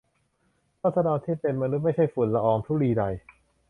[0.81, 3.03] ราษฎรที่เป็นมนุษย์ไม่ใช่ฝุ่นละอองธุลีใด